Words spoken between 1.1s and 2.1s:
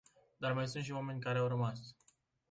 care au rămas.